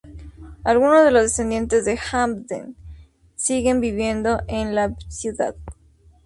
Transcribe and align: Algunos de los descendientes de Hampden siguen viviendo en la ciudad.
Algunos 0.63 1.03
de 1.05 1.11
los 1.11 1.21
descendientes 1.21 1.85
de 1.85 1.99
Hampden 2.11 2.75
siguen 3.35 3.79
viviendo 3.81 4.39
en 4.47 4.73
la 4.73 4.95
ciudad. 5.09 5.55